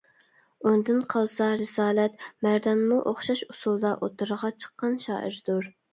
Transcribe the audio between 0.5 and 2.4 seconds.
ئۇندىن قالسا رىسالەت